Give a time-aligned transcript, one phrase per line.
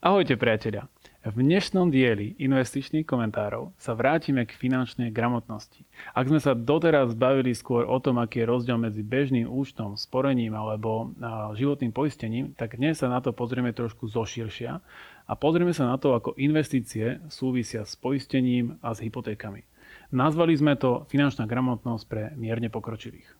[0.00, 0.88] Ahojte priatelia.
[1.20, 5.84] V dnešnom dieli investičných komentárov sa vrátime k finančnej gramotnosti.
[6.16, 10.56] Ak sme sa doteraz bavili skôr o tom, aký je rozdiel medzi bežným účtom, sporením
[10.56, 11.12] alebo
[11.52, 14.80] životným poistením, tak dnes sa na to pozrieme trošku zoširšia
[15.28, 19.68] a pozrieme sa na to, ako investície súvisia s poistením a s hypotékami.
[20.16, 23.39] Nazvali sme to finančná gramotnosť pre mierne pokročilých.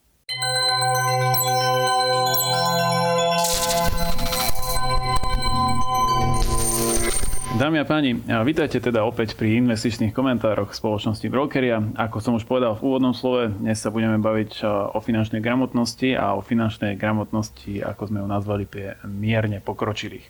[7.61, 11.84] Dámy a páni, vítajte teda opäť pri investičných komentároch spoločnosti Brokeria.
[11.93, 16.33] Ako som už povedal v úvodnom slove, dnes sa budeme baviť o finančnej gramotnosti a
[16.33, 20.25] o finančnej gramotnosti, ako sme ju nazvali, pre mierne pokročilých.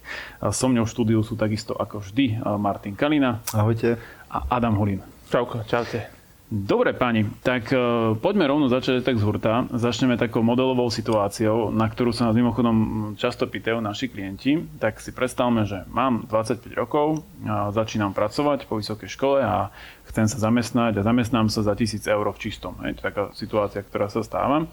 [0.50, 3.46] So mňou v štúdiu sú takisto ako vždy Martin Kalina.
[3.54, 3.94] Ahojte.
[4.26, 4.98] A Adam Hulín.
[5.30, 6.19] Čauko, čaute.
[6.50, 9.70] Dobre páni, tak uh, poďme rovno začať tak z hurta.
[9.70, 14.58] Začneme takou modelovou situáciou, na ktorú sa nás mimochodom často pýtajú naši klienti.
[14.82, 19.70] Tak si predstavme, že mám 25 rokov, uh, začínam pracovať po vysokej škole a
[20.10, 22.74] chcem sa zamestnať a zamestnám sa za 1000 eur v čistom.
[22.82, 24.66] Je to taká situácia, ktorá sa stáva.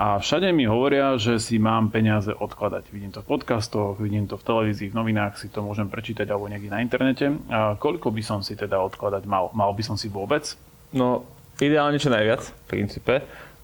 [0.00, 2.88] A všade mi hovoria, že si mám peniaze odkladať.
[2.88, 6.48] Vidím to v podcastoch, vidím to v televízii, v novinách, si to môžem prečítať alebo
[6.48, 7.36] niekde na internete.
[7.52, 9.52] A koľko by som si teda odkladať mal?
[9.52, 10.56] Mal by som si vôbec?
[10.92, 11.28] No,
[11.60, 13.14] ideálne čo najviac, v princípe.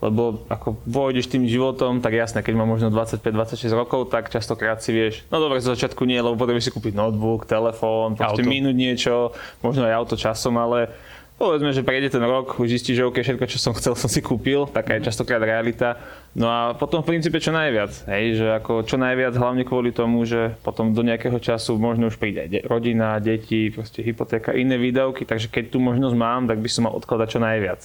[0.05, 4.93] Lebo ako vojdeš tým životom, tak jasné, keď má možno 25-26 rokov, tak častokrát si
[4.93, 9.33] vieš, no dobre, z začiatku nie, lebo potrebuješ si kúpiť notebook, telefón, proste minúť niečo,
[9.65, 10.93] možno aj auto časom, ale
[11.39, 14.23] povedzme, že prejde ten rok, už zistíš, že OK, všetko, čo som chcel, som si
[14.23, 15.99] kúpil, taká je častokrát realita.
[16.35, 20.23] No a potom v princípe čo najviac, hej, že ako čo najviac, hlavne kvôli tomu,
[20.27, 25.27] že potom do nejakého času možno už príde de- rodina, deti, proste hypotéka, iné výdavky,
[25.27, 27.81] takže keď tu možnosť mám, tak by som mal odkladať čo najviac.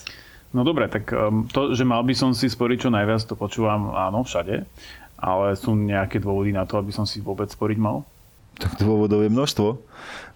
[0.50, 3.94] No dobre, tak um, to, že mal by som si sporiť čo najviac, to počúvam
[3.94, 4.66] áno všade,
[5.22, 8.02] ale sú nejaké dôvody na to, aby som si vôbec sporiť mal?
[8.58, 9.68] Tak dôvodov je množstvo.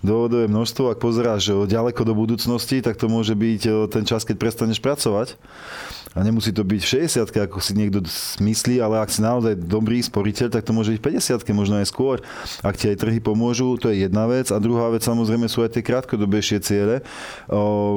[0.04, 0.92] Dôvodov je množstvo.
[0.92, 5.40] Ak pozeráš ďaleko do budúcnosti, tak to môže byť ten čas, keď prestaneš pracovať.
[6.14, 8.06] A nemusí to byť v 60 ako si niekto
[8.38, 11.90] myslí, ale ak si naozaj dobrý sporiteľ, tak to môže byť v 50 možno aj
[11.90, 12.22] skôr.
[12.62, 14.54] Ak ti aj trhy pomôžu, to je jedna vec.
[14.54, 17.02] A druhá vec samozrejme sú aj tie krátkodobejšie ciele.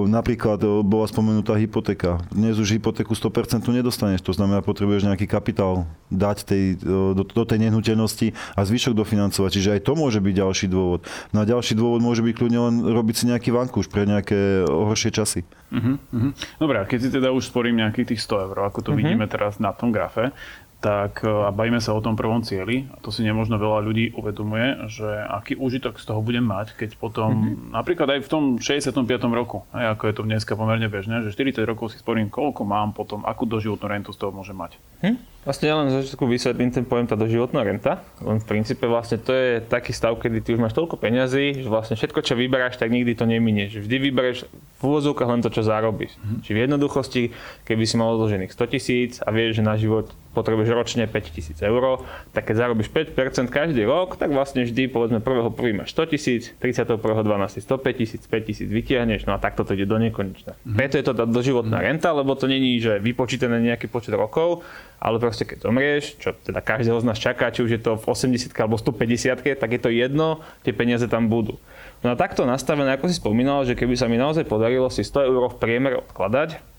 [0.08, 2.24] Napríklad bola spomenutá hypotéka.
[2.32, 6.64] Dnes už hypotéku 100% nedostaneš, to znamená, potrebuješ nejaký kapitál dať tej,
[7.12, 9.50] do, do tej nehnuteľnosti a zvyšok dofinancovať.
[9.52, 11.04] Čiže aj to môže byť ďalší dôvod.
[11.36, 15.10] No a ďalší dôvod môže byť kľudne len robiť si nejaký vankúš pre nejaké horšie
[15.16, 15.40] časy.
[15.72, 16.32] Uh-huh, uh-huh.
[16.60, 19.00] Dobre, a keď si teda už sporím nejakých tých 100 eur, ako to uh-huh.
[19.00, 20.36] vidíme teraz na tom grafe,
[20.76, 24.12] tak e, a bavíme sa o tom prvom cieli, a to si nemožno veľa ľudí
[24.12, 27.72] uvedomuje, že aký užitok z toho budem mať, keď potom, mm-hmm.
[27.72, 29.02] napríklad aj v tom 65.
[29.32, 32.92] roku, aj ako je to dneska pomerne bežné, že 40 rokov si sporím, koľko mám
[32.92, 34.76] potom, akú doživotnú rentu z toho môžem mať.
[35.00, 35.16] Hm?
[35.46, 38.02] Vlastne ja len za začiatku vysvetlím ten pojem tá doživotná renta.
[38.18, 41.70] Len v princípe vlastne to je taký stav, kedy ty už máš toľko peňazí, že
[41.70, 43.78] vlastne všetko, čo vyberáš, tak nikdy to neminieš.
[43.86, 46.18] Vždy vybereš v úvozovkách len to, čo zarobíš.
[46.18, 46.40] Mm-hmm.
[46.42, 47.22] Či v jednoduchosti,
[47.62, 51.56] keby si mal odložených 100 tisíc a vieš, že na život potrebuješ ročne 5 tisíc
[51.64, 52.04] eur,
[52.36, 56.42] tak keď zarobíš 5% každý rok, tak vlastne vždy, povedzme, prvého prvý máš 100 tisíc,
[56.60, 57.00] 31.
[57.00, 57.64] 12.
[57.64, 60.58] 105 tisíc, 5 tisíc vytiahneš, no a takto to ide do nekonečna.
[60.58, 60.76] Mm-hmm.
[60.76, 61.88] Preto je to tá doživotná mm-hmm.
[61.88, 64.60] renta, lebo to není, že vypočítané nejaký počet rokov,
[65.00, 68.04] ale proste keď zomrieš, čo teda každého z nás čaká, či už je to v
[68.04, 71.60] 80 alebo 150 tak je to jedno, tie peniaze tam budú.
[72.04, 75.28] No a takto nastavené, ako si spomínal, že keby sa mi naozaj podarilo si 100
[75.28, 76.76] eur v priemere odkladať,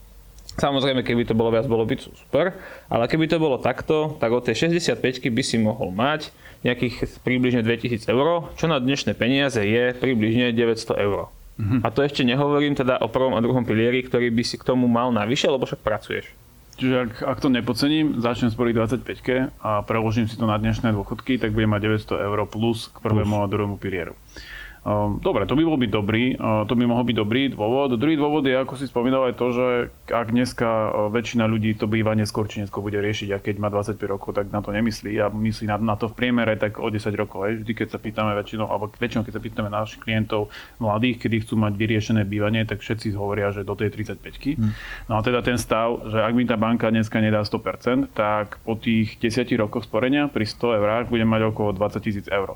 [0.58, 2.58] Samozrejme, keby to bolo viac, bolo by to super,
[2.90, 4.98] ale keby to bolo takto, tak od tej 65
[5.30, 6.34] by si mohol mať
[6.66, 11.30] nejakých približne 2000 eur, čo na dnešné peniaze je približne 900 eur.
[11.62, 11.86] Mm-hmm.
[11.86, 14.90] A to ešte nehovorím teda o prvom a druhom pilieri, ktorý by si k tomu
[14.90, 16.26] mal navyše, lebo však pracuješ.
[16.78, 21.42] Čiže ak, ak to nepocením, začnem sporiť 25 a preložím si to na dnešné dôchodky,
[21.42, 23.44] tak budem mať 900 eur plus k prvému plus.
[23.44, 24.14] a druhému pilieru.
[24.88, 28.00] Ehm, dobre, to by bol byť dobrý, ehm, to by mohol byť dobrý dôvod.
[28.00, 29.68] Druhý dôvod je, ako si spomínal, aj to, že
[30.08, 33.68] ak dneska ehm, väčšina ľudí to býva neskôr či neskôr bude riešiť a keď má
[33.68, 36.88] 25 rokov, tak na to nemyslí a myslí na, na to v priemere tak o
[36.88, 37.40] 10 rokov.
[37.44, 37.52] Aj.
[37.60, 40.48] Vždy, keď sa pýtame väčšinou, alebo väčšinou, keď sa pýtame našich klientov
[40.80, 44.72] mladých, kedy chcú mať vyriešené bývanie, tak všetci hovoria, že do tej 35 hmm.
[45.12, 48.80] No a teda ten stav, že ak mi tá banka dneska nedá 100%, tak po
[48.80, 52.56] tých 10 rokoch sporenia pri 100 eurách budem mať okolo 20 tisíc eur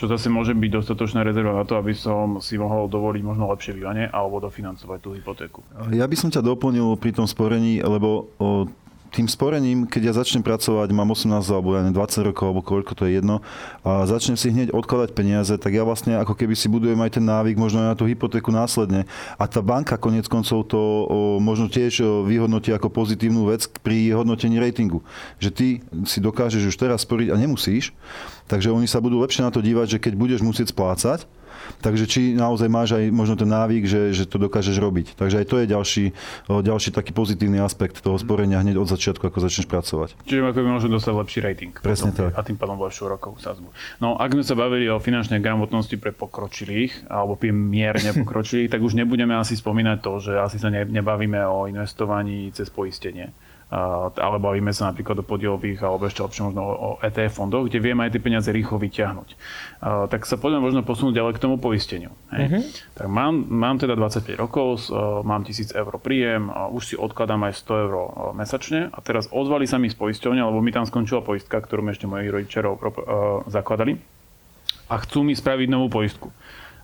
[0.00, 3.76] čo zase môže byť dostatočná rezerva na to, aby som si mohol dovoliť možno lepšie
[3.76, 5.60] bývanie alebo dofinancovať tú hypotéku.
[5.92, 8.32] Ja by som ťa doplnil pri tom sporení, lebo
[9.10, 12.92] tým sporením, keď ja začnem pracovať, mám 18 alebo ja neviem, 20 rokov alebo koľko
[12.94, 13.42] to je jedno
[13.82, 17.24] a začnem si hneď odkladať peniaze, tak ja vlastne ako keby si budujem aj ten
[17.26, 19.04] návyk možno na tú hypotéku následne.
[19.34, 20.96] A tá banka konec koncov to o,
[21.42, 25.02] možno tiež o, vyhodnotí ako pozitívnu vec pri hodnotení ratingu.
[25.42, 25.66] Že ty
[26.06, 27.90] si dokážeš už teraz sporiť a nemusíš,
[28.46, 31.26] takže oni sa budú lepšie na to dívať, že keď budeš musieť splácať,
[31.78, 35.14] Takže či naozaj máš aj možno ten návyk, že, že to dokážeš robiť.
[35.14, 36.04] Takže aj to je ďalší,
[36.50, 40.18] ďalší taký pozitívny aspekt toho sporenia hneď od začiatku, ako začneš pracovať.
[40.26, 41.72] Čiže ako by môžem dostať lepší rating.
[41.78, 42.30] Presne potom, tak.
[42.34, 43.70] A tým pádom lepšiu rokovú sázbu.
[44.02, 48.98] No ak sme sa bavili o finančnej gramotnosti pre pokročilých, alebo mierne pokročilých, tak už
[48.98, 53.30] nebudeme asi spomínať to, že asi sa nebavíme o investovaní cez poistenie
[53.70, 58.02] ale bavíme sa napríklad o podielových alebo ešte lepšie možno o ETF fondoch, kde vieme
[58.02, 59.28] aj tie peniaze rýchlo vyťahnuť.
[60.10, 62.10] Tak sa poďme možno posunúť ďalej k tomu poisteniu.
[62.34, 62.44] Hej.
[62.50, 62.62] Uh-huh.
[62.98, 64.90] Tak mám, mám teda 25 rokov,
[65.22, 67.94] mám 1000 eur príjem, už si odkladám aj 100 eur
[68.34, 71.94] mesačne a teraz ozvali sa mi z poisťovne, lebo mi tam skončila poistka, ktorú mi
[71.94, 72.66] ešte moji rodičia
[73.46, 74.02] zakladali
[74.90, 76.34] a chcú mi spraviť novú poistku.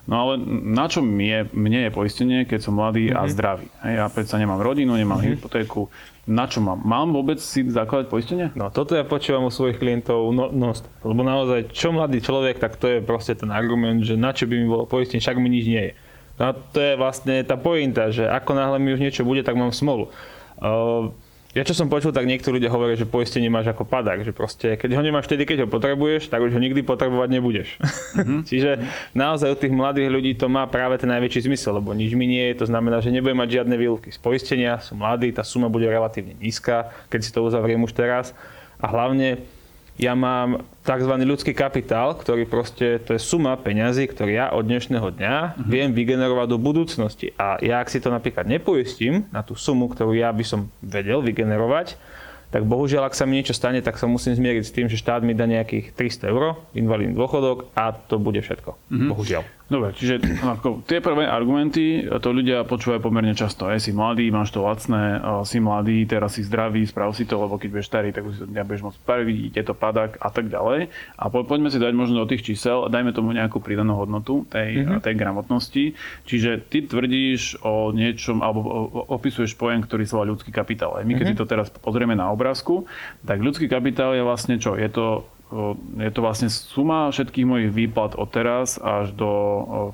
[0.07, 3.19] No ale na čo je, mne je poistenie, keď som mladý mm-hmm.
[3.19, 3.31] a mhm.
[3.35, 3.67] zdravý?
[3.83, 5.35] Hej, ja predsa nemám rodinu, nemám mm-hmm.
[5.35, 5.91] hypotéku.
[6.27, 6.83] Na čo mám?
[6.83, 8.47] Mám vôbec si zakladať poistenie?
[8.51, 10.75] No toto ja počúvam u svojich klientov no, no,
[11.07, 14.55] lebo naozaj, čo mladý človek, tak to je proste ten argument, že na čo by
[14.59, 15.93] mi bolo poistenie, však mi nič nie je.
[16.35, 19.71] No to je vlastne tá pointa, že ako náhle mi už niečo bude, tak mám
[19.71, 20.11] smolu.
[20.59, 21.15] Uh,
[21.55, 24.75] ja čo som počul, tak niektorí ľudia hovoria, že poistenie máš ako padák, že proste
[24.75, 27.79] keď ho nemáš vtedy, keď ho potrebuješ, tak už ho nikdy potrebovať nebudeš.
[27.79, 28.39] Mm-hmm.
[28.51, 28.71] Čiže
[29.15, 32.51] naozaj u tých mladých ľudí to má práve ten najväčší zmysel, lebo nič mi nie
[32.51, 35.87] je, to znamená, že nebudem mať žiadne výluky z poistenia, sú mladí, tá suma bude
[35.87, 38.35] relatívne nízka, keď si to uzavriem už teraz.
[38.77, 39.41] A hlavne
[39.97, 41.13] ja mám tzv.
[41.25, 45.65] ľudský kapitál, ktorý proste, to je suma peňazí, ktorý ja od dnešného dňa uh-huh.
[45.65, 47.33] viem vygenerovať do budúcnosti.
[47.35, 51.25] A ja ak si to napríklad nepoistím na tú sumu, ktorú ja by som vedel
[51.25, 51.97] vygenerovať,
[52.47, 55.19] tak bohužiaľ, ak sa mi niečo stane, tak sa musím zmieriť s tým, že štát
[55.19, 58.71] mi dá nejakých 300 eur, invalidný dôchodok a to bude všetko.
[58.87, 59.09] Mm-hmm.
[59.11, 59.43] Bohužiaľ.
[59.67, 63.67] Dobre, čiže ako, tie prvé argumenty, to ľudia počúvajú pomerne často.
[63.67, 67.59] Aj si mladý, máš to lacné, si mladý, teraz si zdravý, sprav si to, lebo
[67.59, 70.47] keď budeš starý, tak už si to nebudeš môcť spraviť, je to padak a tak
[70.47, 70.87] ďalej.
[71.19, 74.87] A po, poďme si dať možno do tých čísel, dajme tomu nejakú pridanú hodnotu tej,
[74.87, 75.03] mm-hmm.
[75.03, 75.85] tej gramotnosti.
[76.23, 80.95] Čiže ty tvrdíš o niečom, alebo opisuješ pojem, ktorý sa ľudský kapitál.
[80.95, 81.35] Aj my, keď mm-hmm.
[81.35, 82.87] si to teraz pozrieme na obrázku,
[83.27, 84.79] tak ľudský kapitál je vlastne čo?
[84.79, 85.27] Je to
[85.97, 89.31] je to vlastne suma všetkých mojich výplat od teraz až do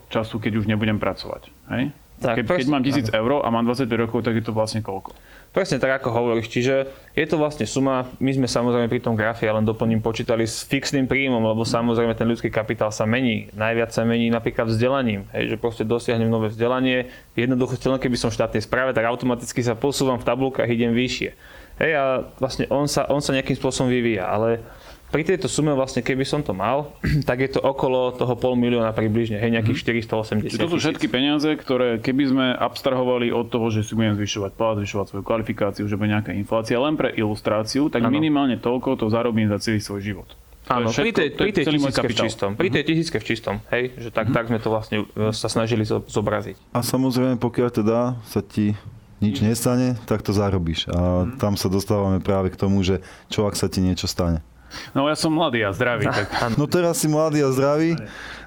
[0.09, 1.53] času, keď už nebudem pracovať.
[1.69, 1.93] Hej?
[2.23, 5.11] Tak, keď, keď mám 1000 eur a mám 25 rokov, tak je to vlastne koľko?
[5.53, 6.49] Presne tak, ako hovoríš.
[6.49, 10.49] Čiže je to vlastne suma, my sme samozrejme pri tom grafe, ja len doplním, počítali
[10.49, 13.53] s fixným príjmom, lebo samozrejme ten ľudský kapitál sa mení.
[13.53, 15.29] Najviac sa mení napríklad vzdelaním.
[15.29, 17.13] Hej, že proste dosiahnem nové vzdelanie.
[17.37, 21.37] Jednoducho, keby som v štátnej správe, tak automaticky sa posúvam v tabulkách, idem vyššie.
[21.77, 22.03] Hej, a
[22.41, 24.57] vlastne on sa, on sa nejakým spôsobom vyvíja, ale
[25.13, 26.97] pri tejto sume vlastne, keby som to mal,
[27.29, 31.05] tak je to okolo toho pol milióna približne, hej, nejakých 480 Čiže to sú všetky
[31.05, 35.85] peniaze, ktoré keby sme abstrahovali od toho, že si budem zvyšovať plat, zvyšovať svoju kvalifikáciu,
[35.85, 38.09] že bude nejaká inflácia, len pre ilustráciu, tak ano.
[38.09, 40.29] minimálne toľko to zarobím za celý svoj život.
[40.63, 42.49] Áno, pri tej, pri tej tisícke v čistom.
[42.55, 42.89] Pri tej mhm.
[42.89, 44.35] tisícke v čistom, hej, že tak, uh-huh.
[44.39, 46.55] tak sme to vlastne e, sa snažili zobraziť.
[46.71, 48.71] A samozrejme, pokiaľ teda sa ti
[49.19, 50.87] nič nestane, tak to zarobíš.
[50.87, 51.35] A uh-huh.
[51.35, 54.39] tam sa dostávame práve k tomu, že čo ak sa ti niečo stane.
[54.93, 56.09] No ja som mladý a zdravý.
[56.09, 56.29] Tak...
[56.59, 57.97] No teraz si mladý a zdravý,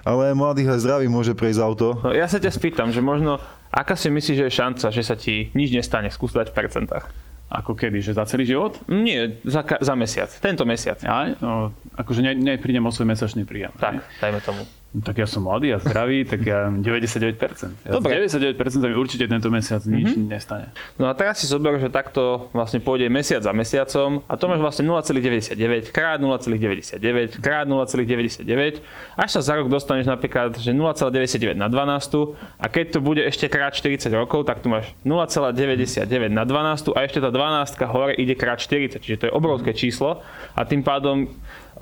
[0.06, 1.98] ale mladý a zdravý môže prejsť auto.
[2.02, 3.42] No, ja sa ťa spýtam, že možno,
[3.72, 6.08] aká si myslíš, že je šanca, že sa ti nič nestane?
[6.12, 7.04] Skús dať v percentách.
[7.46, 8.02] Ako kedy?
[8.02, 8.74] Že za celý život?
[8.90, 10.26] Nie, za, za mesiac.
[10.42, 10.98] Tento mesiac.
[10.98, 13.70] Ja, no, akože ne, neprídem o svoj mesačný príjem.
[13.78, 14.66] Tak, dajme tomu.
[15.04, 17.36] Tak ja som mladý a zdravý, tak ja 99%.
[17.84, 18.16] Ja Dobre.
[18.24, 20.32] 99% mi určite tento mesiac nič mm-hmm.
[20.32, 20.72] nestane.
[20.96, 24.60] No a teraz si zober, že takto vlastne pôjde mesiac za mesiacom a to máš
[24.62, 28.80] vlastne 0,99 krát 0,99 krát 0,99
[29.16, 33.50] až sa za rok dostaneš napríklad, že 0,99 na 12 a keď to bude ešte
[33.52, 38.34] krát 40 rokov, tak tu máš 0,99 na 12 a ešte tá 12 hore ide
[38.38, 40.22] krát 40, čiže to je obrovské číslo
[40.54, 41.28] a tým pádom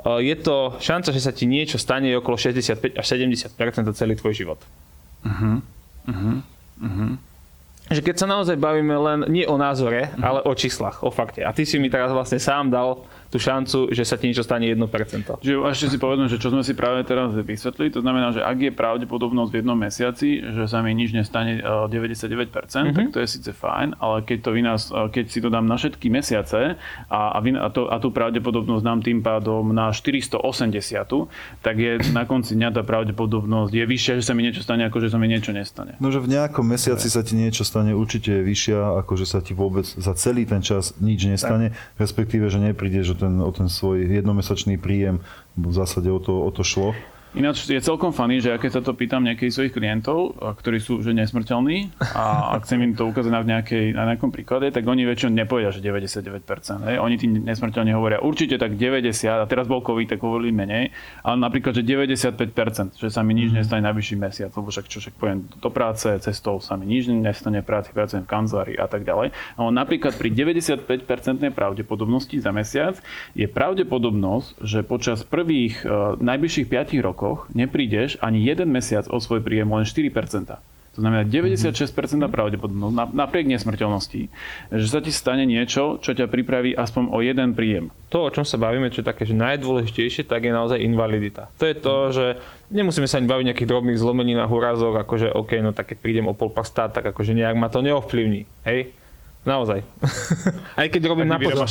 [0.03, 4.35] je to šanca, že sa ti niečo stane okolo 65 až 70 za celý tvoj
[4.35, 4.61] život.
[5.23, 5.63] Uh-huh.
[6.11, 6.37] Uh-huh.
[6.83, 7.13] Uh-huh.
[7.89, 10.27] Že keď sa naozaj bavíme len nie o názore, uh-huh.
[10.27, 11.47] ale o číslach, o fakte.
[11.47, 14.71] A ty si mi teraz vlastne sám dal tú šancu, že sa ti niečo stane
[14.71, 14.79] 1%.
[15.43, 18.59] Čiže ešte si povedom, že čo sme si práve teraz vysvetli, to znamená, že ak
[18.63, 22.95] je pravdepodobnosť v jednom mesiaci, že sa mi nič nestane e, 99%, mm-hmm.
[22.95, 25.67] tak to je síce fajn, ale keď, to vy nás, e, keď si to dám
[25.67, 26.79] na všetky mesiace
[27.11, 30.39] a, a, vy, a, to, a tú pravdepodobnosť dám tým pádom na 480,
[31.59, 35.03] tak je na konci dňa tá pravdepodobnosť je vyššia, že sa mi niečo stane, ako
[35.03, 35.99] že sa mi niečo nestane.
[35.99, 39.43] No, že v nejakom mesiaci sa ti niečo stane určite je vyššia, ako že sa
[39.43, 41.99] ti vôbec za celý ten čas nič nestane, tak.
[41.99, 45.25] respektíve, že neprídeš o ten, o ten svoj jednomesačný príjem,
[45.57, 46.93] v zásade o to, o to šlo.
[47.35, 51.11] Ináč je celkom funny, že keď sa to pýtam nejakých svojich klientov, ktorí sú že
[51.11, 55.35] nesmrteľní a ak chcem im to ukázať na, nejakej, na nejakom príklade, tak oni väčšinou
[55.35, 56.87] nepovedia, že 99%.
[56.87, 56.97] Hej.
[57.03, 60.95] Oni tým nesmrteľne hovoria určite tak 90, a teraz bol COVID, tak hovorili menej,
[61.27, 63.57] ale napríklad, že 95%, že sa mi nič mhm.
[63.59, 67.67] nestane najvyšší mesiac, lebo však čo však poviem do práce, cestou sa mi nič nestane,
[67.67, 69.35] práci pracujem v kancelárii a tak ďalej.
[69.59, 70.87] No napríklad pri 95%
[71.51, 72.95] pravdepodobnosti za mesiac
[73.35, 79.17] je pravdepodobnosť, že počas prvých uh, najbližších 5 rokov rokoch neprídeš ani jeden mesiac o
[79.17, 80.61] svoj príjem len 4%.
[80.95, 81.75] To znamená 96%
[82.31, 84.31] pravdepodobnosť, napriek nesmrteľnosti,
[84.71, 87.91] že sa ti stane niečo, čo ťa pripraví aspoň o jeden príjem.
[88.15, 91.51] To, o čom sa bavíme, čo je také, že najdôležitejšie, tak je naozaj invalidita.
[91.59, 92.27] To je to, že
[92.71, 96.39] nemusíme sa ani baviť nejakých drobných zlomeninách, úrazok, akože OK, no tak keď prídem o
[96.39, 98.47] pol pasta, tak akože nejak ma to neovplyvní.
[98.63, 98.95] Hej?
[99.45, 99.85] Naozaj.
[100.81, 101.69] aj keď robím na potom.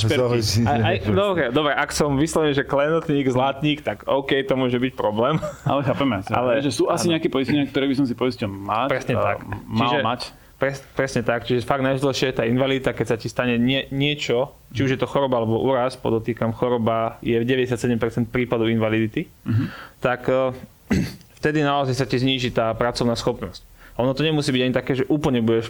[1.09, 5.41] dobre, dobre, ak som vyslovený, že klenotník, zlatník, tak OK, to môže byť problém.
[5.69, 6.21] Ale chápeme.
[6.29, 7.17] Ale, že sú asi áno.
[7.17, 8.93] nejaké poistenia, ktoré by som si poistil mať.
[8.93, 9.37] Presne tak.
[9.65, 10.21] Mal Čiže, mať.
[10.61, 11.49] Pres, presne tak.
[11.49, 14.99] Čiže fakt najdôležšie je tá invalidita, keď sa ti stane nie, niečo, či už je
[15.01, 19.67] to choroba alebo úraz, podotýkam, choroba je v 97% prípadov invalidity, uh-huh.
[19.97, 20.53] tak uh,
[21.41, 23.72] vtedy naozaj sa ti zníži tá pracovná schopnosť.
[24.01, 25.69] Ono to nemusí byť ani také, že úplne budeš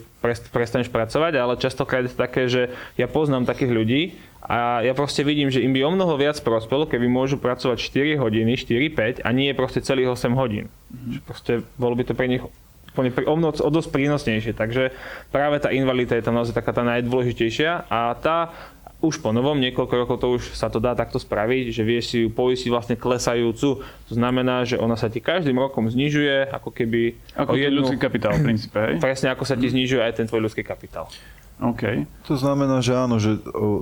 [0.51, 4.01] prestaneš pracovať, ale častokrát je to také, že ja poznám takých ľudí
[4.43, 8.19] a ja proste vidím, že im by o mnoho viac prospelo, keby môžu pracovať 4
[8.19, 10.67] hodiny, 4-5 a nie je proste celých 8 hodín.
[10.67, 11.19] Mm-hmm.
[11.23, 12.43] Proste bolo by to pre nich
[12.93, 14.53] úplne o, mnoho, o dosť prínosnejšie.
[14.53, 14.93] Takže
[15.33, 18.53] práve tá invalidita je tam naozaj taká tá najdôležitejšia a tá
[19.03, 22.17] už po novom, niekoľko rokov to už sa to dá takto spraviť, že vieš si
[22.23, 23.83] ju poistiť vlastne klesajúcu.
[23.83, 27.19] To znamená, že ona sa ti každým rokom znižuje, ako keby...
[27.35, 29.03] Ako jednu, ľudský kapitál v princípe, hej?
[29.03, 31.11] Presne ako sa ti znižuje aj ten tvoj ľudský kapitál.
[31.59, 32.07] OK.
[32.31, 33.37] To znamená, že áno, že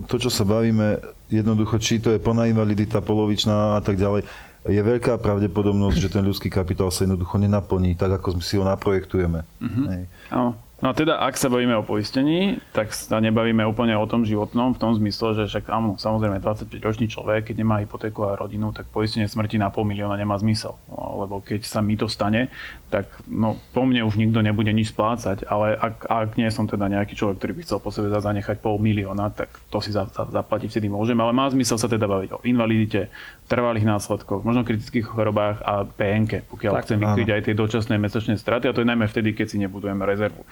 [0.10, 1.00] to, čo sa bavíme,
[1.30, 4.26] jednoducho, či to je plná invalidita, polovičná a tak ďalej,
[4.62, 9.42] je veľká pravdepodobnosť, že ten ľudský kapitál sa jednoducho nenaplní tak, ako si ho naprojektujeme.
[9.42, 9.86] Uh-huh.
[9.90, 10.04] Hej.
[10.30, 10.54] Áno.
[10.82, 14.74] No a teda, ak sa bavíme o poistení, tak sa nebavíme úplne o tom životnom,
[14.74, 18.90] v tom zmysle, že však áno, samozrejme 25-ročný človek, keď nemá hypotéku a rodinu, tak
[18.90, 20.74] poistenie smrti na pol milióna nemá zmysel.
[20.90, 22.50] No, lebo keď sa mi to stane,
[22.90, 26.90] tak no, po mne už nikto nebude nič splácať, ale ak, ak nie som teda
[26.90, 30.34] nejaký človek, ktorý by chcel po sebe zanechať pol milióna, tak to si za, za,
[30.34, 33.14] zaplatiť vtedy môžem, ale má zmysel sa teda baviť o invalidite,
[33.52, 38.40] trvalých následkoch, možno kritických chorobách a PNK, pokiaľ tak, chcem vykryť aj tie dočasné mesačné
[38.40, 40.48] straty a to je najmä vtedy, keď si nebudujeme rezervu.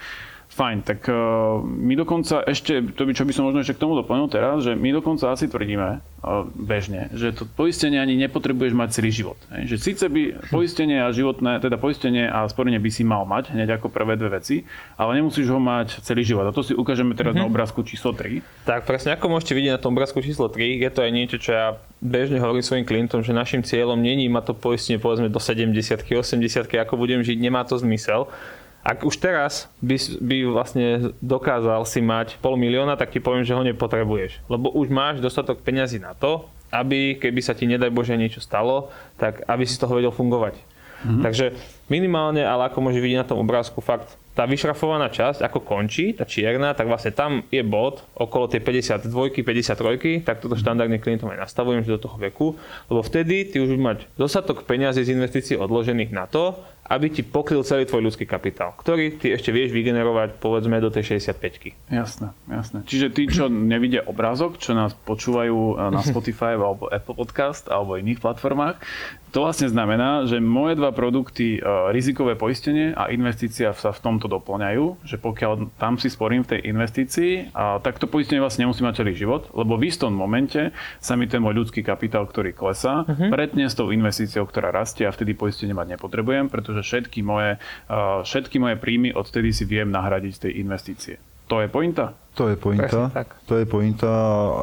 [0.50, 3.94] Fajn, tak uh, my dokonca ešte, to by, čo by som možno ešte k tomu
[3.94, 8.90] doplnil teraz, že my dokonca asi tvrdíme uh, bežne, že to poistenie ani nepotrebuješ mať
[8.90, 9.38] celý život.
[9.54, 9.70] Hej.
[9.70, 13.78] Že síce by poistenie a životné, teda poistenie a sporenie by si mal mať hneď
[13.78, 14.66] ako prvé dve veci,
[14.98, 16.50] ale nemusíš ho mať celý život.
[16.50, 17.46] A to si ukážeme teraz mm-hmm.
[17.46, 17.54] na mhm.
[17.54, 18.42] obrázku číslo 3.
[18.66, 21.54] Tak presne ako môžete vidieť na tom obrázku číslo 3, je to aj niečo, čo
[21.54, 25.78] ja bežne hovorím svojim klientom, že našim cieľom není mať to poistenie povedzme do 70
[26.10, 26.42] 80
[26.74, 28.34] ako budem žiť, nemá to zmysel
[28.80, 33.56] ak už teraz by, by vlastne dokázal si mať pol milióna, tak ti poviem, že
[33.56, 34.48] ho nepotrebuješ.
[34.48, 38.94] Lebo už máš dostatok peňazí na to, aby keby sa ti nedaj Bože niečo stalo,
[39.20, 40.56] tak aby si z toho vedel fungovať.
[41.00, 41.24] Mm-hmm.
[41.24, 41.46] Takže
[41.88, 46.24] minimálne, ale ako môže vidieť na tom obrázku, fakt tá vyšrafovaná časť, ako končí, tá
[46.24, 49.12] čierna, tak vlastne tam je bod okolo tej 52,
[49.44, 52.56] 53, tak toto štandardne klientom aj nastavujem, že do toho veku,
[52.88, 56.56] lebo vtedy ty už mať dostatok peňazí z investícií odložených na to,
[56.90, 61.22] aby ti pokryl celý tvoj ľudský kapitál, ktorý ty ešte vieš vygenerovať povedzme do tej
[61.22, 62.80] 65 Jasné, jasné.
[62.90, 68.02] Čiže tí, čo nevidia obrázok, čo nás počúvajú eh, na Spotify alebo Apple Podcast alebo
[68.02, 68.82] iných platformách,
[69.30, 74.26] to vlastne znamená, že moje dva produkty, eh, rizikové poistenie a investícia sa v tomto
[74.26, 77.54] doplňajú, že pokiaľ tam si sporím v tej investícii,
[77.84, 81.44] tak to poistenie vlastne nemusí mať celý život, lebo v istom momente sa mi ten
[81.44, 83.30] môj ľudský kapitál, ktorý klesá, uh-huh.
[83.30, 87.60] pretne s tou investíciou, ktorá rastie a vtedy poistenie mať nepotrebujem, pretože že všetky moje,
[87.92, 91.16] uh, všetky moje príjmy odtedy si viem nahradiť z tej investície.
[91.50, 92.14] To je pointa?
[92.38, 93.10] To je pointa.
[93.50, 94.08] To je pointa.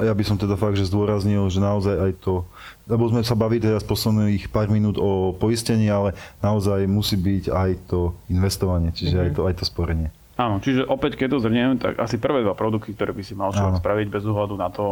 [0.07, 2.47] Ja by som teda fakt, že zdôraznil, že naozaj aj to,
[2.87, 7.71] lebo sme sa bavili teraz posledných pár minút o poistení, ale naozaj musí byť aj
[7.91, 9.27] to investovanie, čiže mm-hmm.
[9.29, 10.09] aj, to, aj to sporenie.
[10.37, 13.57] Áno, čiže opäť keď to zhrniem, tak asi prvé dva produkty, ktoré by si mal
[13.57, 14.85] človek spraviť bez ohľadu na to,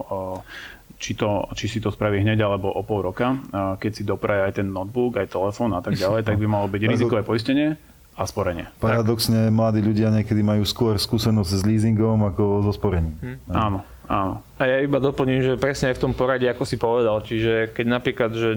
[0.99, 4.53] či, to, či si to spraví hneď alebo o pol roka, keď si dopraje aj
[4.63, 7.77] ten notebook, aj telefón a tak ďalej, tak by malo byť rizikové poistenie
[8.15, 8.71] a sporenie.
[8.79, 13.19] Paradoxne mladí ľudia niekedy majú skôr skúsenosť s leasingom ako so sporením.
[13.19, 13.39] Hm.
[13.51, 14.39] Áno, áno.
[14.55, 17.87] A ja iba doplním, že presne aj v tom poradí, ako si povedal, čiže keď
[17.91, 18.55] napríklad, že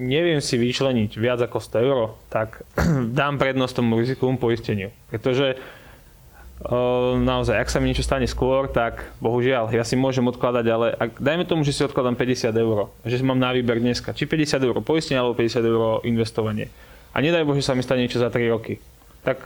[0.00, 2.64] neviem si vyčleniť viac ako 100 eur, tak
[3.20, 4.88] dám prednosť tomu rizikovom poisteniu.
[5.12, 5.60] Pretože
[7.18, 11.18] naozaj, ak sa mi niečo stane skôr, tak bohužiaľ, ja si môžem odkladať, ale ak,
[11.18, 14.76] dajme tomu, že si odkladám 50 eur, že mám na výber dneska, či 50 eur
[14.80, 16.70] poistenie alebo 50 eur investovanie.
[17.14, 18.78] A nedaj Bože sa mi stane niečo za 3 roky.
[19.26, 19.42] Tak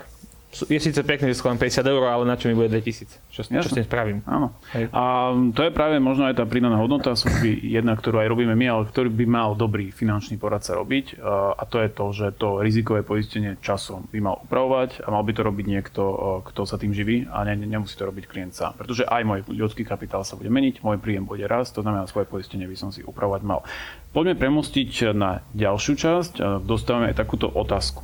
[0.66, 3.30] je síce pekné, že skladám 50 eur, ale na čo mi bude 2000?
[3.30, 4.26] Čo, čo s tým spravím?
[4.26, 4.56] Áno.
[4.74, 4.90] Hej.
[4.90, 8.66] A to je práve možno aj tá pridaná hodnota služby, jedna, ktorú aj robíme my,
[8.66, 11.22] ale ktorý by mal dobrý finančný poradca robiť.
[11.54, 15.32] A to je to, že to rizikové poistenie časom by mal upravovať a mal by
[15.36, 16.02] to robiť niekto,
[16.48, 18.74] kto sa tým živí a ne, nemusí to robiť klient sám.
[18.74, 22.26] Pretože aj môj ľudský kapitál sa bude meniť, môj príjem bude rast, to znamená, svoje
[22.26, 23.62] poistenie by som si upravovať mal.
[24.10, 26.32] Poďme premostiť na ďalšiu časť.
[26.64, 28.00] Dostávame aj takúto otázku.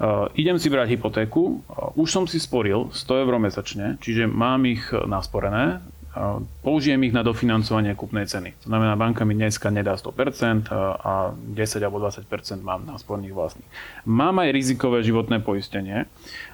[0.00, 4.64] Uh, idem si brať hypotéku, uh, už som si sporil 100 eur mesačne, čiže mám
[4.64, 5.84] ich nasporené,
[6.60, 8.52] použijem ich na dofinancovanie kúpnej ceny.
[8.64, 10.68] To znamená, banka mi dneska nedá 100%
[11.00, 12.28] a 10 alebo 20%
[12.60, 13.68] mám na sporných vlastných.
[14.04, 16.04] Mám aj rizikové životné poistenie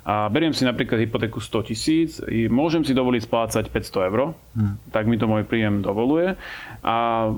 [0.07, 4.21] a beriem si napríklad hypotéku 100 tisíc, môžem si dovoliť splácať 500 eur,
[4.55, 4.95] hmm.
[4.95, 6.39] tak mi to môj príjem dovoluje
[6.87, 7.29] a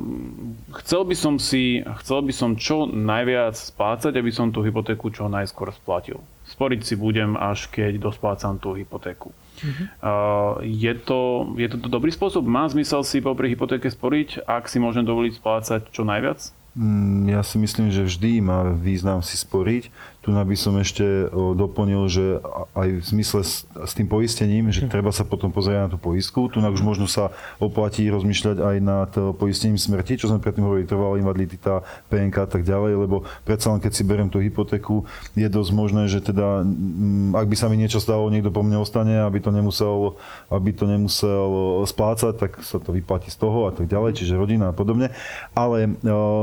[0.85, 5.25] chcel by som si, chcel by som čo najviac splácať, aby som tú hypotéku čo
[5.33, 6.21] najskôr splatil.
[6.53, 9.33] Sporiť si budem, až keď dosplácam tú hypotéku.
[9.61, 9.87] Uh-huh.
[10.00, 12.45] Uh, je, to, je to dobrý spôsob?
[12.49, 16.52] Má zmysel si popri hypotéke sporiť, ak si môžem dovoliť splácať čo najviac?
[16.79, 19.90] Mm, ja si myslím, že vždy má význam si sporiť.
[20.21, 22.45] Tu by som ešte doplnil, že
[22.77, 24.93] aj v zmysle s, s tým poistením, že hm.
[24.93, 26.53] treba sa potom pozrieť na tú poistku.
[26.53, 29.11] Tu už možno sa oplatí rozmýšľať aj nad
[29.41, 33.81] poistením smrti, čo sme predtým hovorili, trvalá invalidita, PNK a tak ďalej, lebo predsa len
[33.81, 36.69] keď si beriem tú hypotéku, je dosť možné, že teda,
[37.33, 40.21] ak by sa mi niečo stalo, niekto po mne ostane, aby to nemusel,
[40.53, 44.71] aby to nemusel splácať, tak sa to vyplatí z toho a tak ďalej, čiže rodina
[44.71, 45.17] a podobne.
[45.57, 45.97] Ale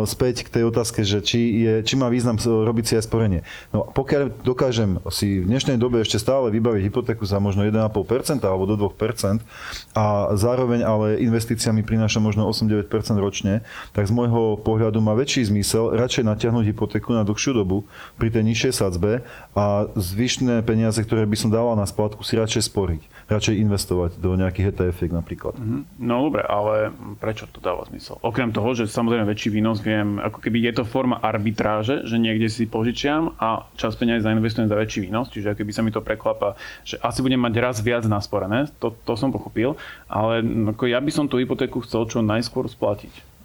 [0.10, 3.42] späť k tej otázke, že či, je, či má význam robiť si aj sporenie.
[3.76, 8.64] No pokiaľ dokážem si v dnešnej dobe ešte stále vybaviť hypotéku za možno 1,5% alebo
[8.64, 9.44] do 2%
[9.92, 12.88] a zároveň ale investícia mi prináša možno 8-9%
[13.20, 17.84] ročne, tak z môjho pohľadu má väčší zmysel radšej natiahnuť hypotéku na dlhšiu dobu
[18.16, 22.72] pri tej nižšej sadzbe a zvyšné peniaze, ktoré by som dával na splátku, si radšej
[22.72, 25.60] sporiť radšej investovať do nejakých etf napríklad.
[25.60, 26.00] Mm-hmm.
[26.00, 28.16] No dobre, ale prečo to dáva zmysel?
[28.24, 32.48] Okrem toho, že samozrejme väčší výnos viem, ako keby je to forma arbitráže, že niekde
[32.48, 36.60] si požičiam a čas peniazy zainvestujem za väčší výnos, čiže keby sa mi to preklapa,
[36.84, 40.44] že asi budem mať raz viac nasporené, to, to som pochopil, ale
[40.74, 43.38] ako ja by som tú hypotéku chcel čo najskôr splatiť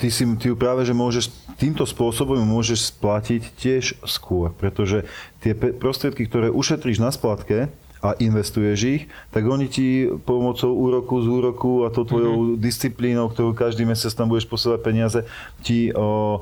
[0.00, 1.28] ty, si, ty ju práve, že môžeš
[1.60, 5.04] týmto spôsobom môžeš splatiť tiež skôr, pretože
[5.44, 7.68] tie prostriedky, ktoré ušetríš na splatke,
[8.00, 12.60] a investuješ ich, tak oni ti pomocou úroku z úroku a to tvojou mm-hmm.
[12.60, 15.20] disciplínou, ktorú každý mesiac tam budeš posielať peniaze,
[15.60, 16.40] ti o,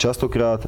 [0.00, 0.64] častokrát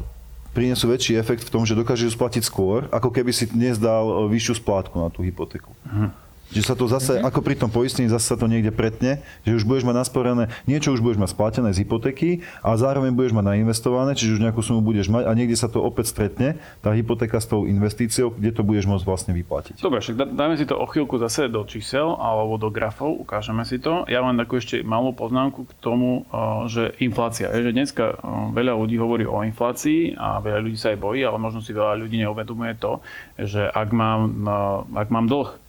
[0.58, 4.58] prinesú väčší efekt v tom, že dokážeš splatiť skôr, ako keby si dnes dal vyššiu
[4.58, 5.70] splátku na tú hypotéku.
[5.86, 6.27] Mm-hmm.
[6.48, 7.28] Že sa to zase, mm-hmm.
[7.28, 10.96] ako pri tom poistení, zase sa to niekde pretne, že už budeš mať nasporené, niečo
[10.96, 14.80] už budeš mať splatené z hypotéky a zároveň budeš mať nainvestované, čiže už nejakú sumu
[14.80, 18.64] budeš mať a niekde sa to opäť stretne, tá hypotéka s tou investíciou, kde to
[18.64, 19.84] budeš môcť vlastne vyplatiť.
[19.84, 23.76] Dobre, však dáme si to o chvíľku zase do čísel alebo do grafov, ukážeme si
[23.76, 24.08] to.
[24.08, 26.24] Ja mám takú ešte malú poznámku k tomu,
[26.72, 27.52] že inflácia.
[27.52, 28.16] Je, že dneska
[28.56, 32.00] veľa ľudí hovorí o inflácii a veľa ľudí sa aj bojí, ale možno si veľa
[32.00, 33.04] ľudí neuvedomuje to,
[33.36, 34.48] že ak mám,
[34.96, 35.67] ak mám dlh,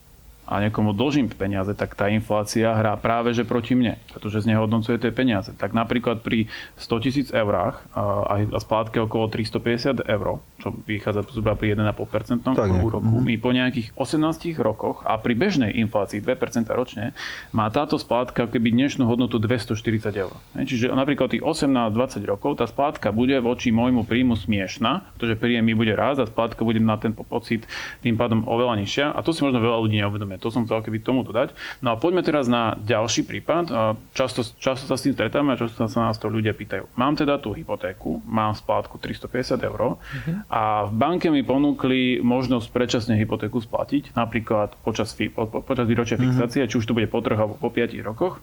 [0.49, 5.13] a niekomu dlžím peniaze, tak tá inflácia hrá práve že proti mne, pretože znehodnocuje tie
[5.13, 5.53] peniaze.
[5.53, 6.49] Tak napríklad pri
[6.81, 12.49] 100 tisíc eurách a splátke okolo 350 eur, čo vychádza zhruba pri 1,5%
[12.81, 17.13] úroku, my po nejakých 18 rokoch a pri bežnej inflácii 2% ročne
[17.53, 20.33] má táto splátka keby dnešnú hodnotu 240 eur.
[20.57, 25.77] Čiže napríklad tých 18-20 rokov tá splátka bude voči môjmu príjmu smiešná, pretože príjem mi
[25.77, 27.69] bude raz a splátka bude na ten pocit
[28.01, 31.03] tým pádom oveľa nižšia a to si možno veľa ľudí neuvedomuje to som chcel keby
[31.03, 31.51] tomu dodať.
[31.83, 33.69] No a poďme teraz na ďalší prípad.
[34.15, 36.87] Často, často sa s tým stretáme a často sa nás to ľudia pýtajú.
[36.95, 40.35] Mám teda tú hypotéku, mám splátku 350 eur uh-huh.
[40.49, 46.15] a v banke mi ponúkli možnosť predčasne hypotéku splatiť, napríklad počas, po, po, počas výročia
[46.15, 46.31] uh-huh.
[46.31, 48.39] fixácie, či už to bude po troch alebo po 5 rokoch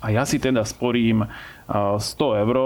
[0.00, 1.28] a ja si teda sporím
[1.68, 2.00] 100
[2.40, 2.56] eur,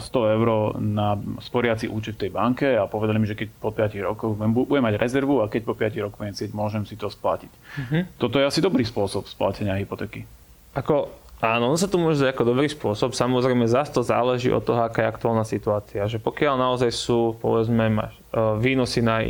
[0.00, 0.48] 100 eur
[0.80, 4.82] na sporiaci účet v tej banke a povedali mi, že keď po 5 rokoch budem
[4.82, 7.52] mať rezervu a keď po 5 rokoch budem môžem si to splatiť.
[7.52, 8.02] Mm-hmm.
[8.16, 10.24] Toto je asi dobrý spôsob splatenia hypotéky.
[10.72, 13.18] Ako Áno, on sa tu môže ako dobrý spôsob.
[13.18, 16.06] Samozrejme, zase to záleží od toho, aká je aktuálna situácia.
[16.06, 19.26] Že pokiaľ naozaj sú, povedzme, máš e, výnosy na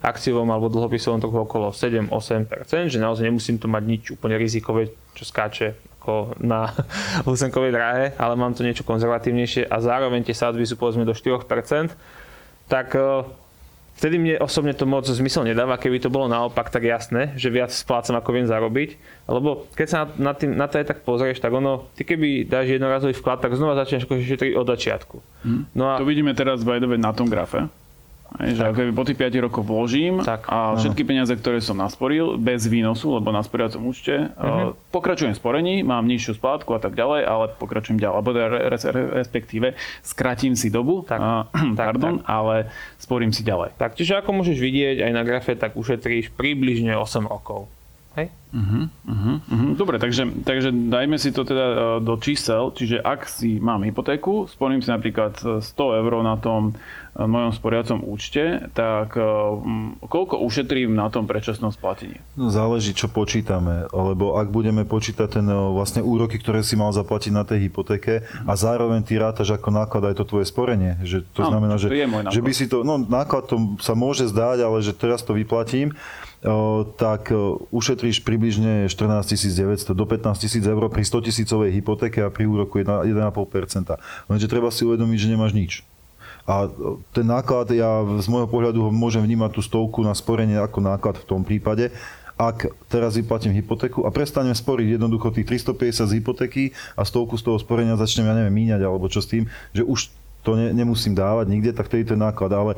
[0.00, 5.28] akciovom alebo dlhopisovom trhu okolo 7-8%, že naozaj nemusím tu mať nič úplne rizikové, čo
[5.28, 6.74] skáče ako na
[7.30, 11.46] husenkovej dráhe, ale mám to niečo konzervatívnejšie a zároveň tie sadzby sú povedzme do 4%,
[12.66, 13.22] tak e,
[13.92, 17.70] Vtedy mne osobne to moc zmysel nedáva, keby to bolo naopak, tak jasné, že viac
[17.70, 18.96] splácam, ako viem zarobiť.
[19.28, 22.72] Lebo keď sa na, tým, na to aj tak pozrieš, tak ono, ty keby dáš
[22.72, 25.16] jednorazový vklad, tak znova začneš akože šetriť od začiatku.
[25.44, 25.68] Hmm.
[25.76, 26.00] No a...
[26.00, 27.68] To vidíme teraz by the way, na tom grafe.
[28.32, 32.40] Aj, že ako po tých 5 rokoch vložím tak, a všetky peniaze, ktoré som nasporil,
[32.40, 34.72] bez výnosu, lebo na sporiacom účte, uh-huh.
[34.88, 38.30] pokračujem v sporení, mám nižšiu splátku a tak ďalej, ale pokračujem ďalej, alebo
[39.20, 41.44] respektíve skratím si dobu, tak, uh,
[41.80, 42.28] pardon, tak.
[42.28, 42.56] ale
[42.96, 43.76] sporím si ďalej.
[43.76, 47.68] Tak, čiže ako môžeš vidieť aj na grafe, tak ušetríš približne 8 rokov.
[48.16, 48.32] Hej?
[48.52, 49.72] Uh-huh, uh-huh, uh-huh.
[49.80, 54.44] Dobre, takže, takže dajme si to teda uh, do čísel, čiže ak si mám hypotéku,
[54.44, 59.12] sporím si napríklad 100 eur na tom uh, mojom sporiacom účte, tak
[60.00, 62.16] koľko ušetrím na tom predčasnom splatení?
[62.40, 67.32] No, záleží, čo počítame, lebo ak budeme počítať ten vlastne úroky, ktoré si mal zaplatiť
[67.36, 71.44] na tej hypotéke a zároveň ty rátaš ako náklad aj to tvoje sporenie, že to
[71.44, 74.80] Áno, znamená, že, to že by si to, no náklad to sa môže zdať, ale
[74.80, 75.92] že teraz to vyplatím,
[76.98, 77.30] tak
[77.70, 82.82] ušetríš približne 14 900 do 15 000 eur pri 100 tisícovej hypotéke a pri úroku
[82.82, 83.06] 1,5%.
[84.26, 85.86] Lenže treba si uvedomiť, že nemáš nič.
[86.42, 86.66] A
[87.14, 91.28] ten náklad, ja z môjho pohľadu môžem vnímať tú stovku na sporenie ako náklad v
[91.30, 91.94] tom prípade,
[92.34, 97.46] ak teraz vyplatím hypotéku a prestanem sporiť jednoducho tých 350 z hypotéky a stovku z
[97.46, 100.10] toho sporenia začnem, ja neviem, míňať alebo čo s tým, že už
[100.42, 102.50] to ne, nemusím dávať nikde, tak to je ten náklad.
[102.50, 102.72] Ale,